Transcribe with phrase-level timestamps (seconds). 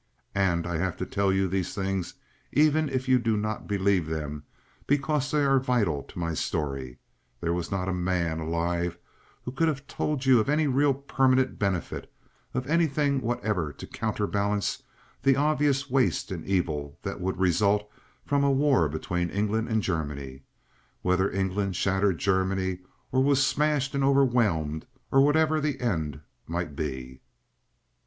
[0.33, 2.15] And—I have to tell you these things
[2.51, 4.45] even if you do not believe them,
[4.87, 8.97] because they are vital to my story—there was not a man alive
[9.43, 12.11] who could have told you of any real permanent benefit,
[12.55, 14.81] of anything whatever to counterbalance
[15.21, 17.87] the obvious waste and evil, that would result
[18.25, 20.41] from a war between England and Germany,
[21.03, 22.79] whether England shattered Germany
[23.11, 27.21] or was smashed and overwhelmed, or whatever the end might be.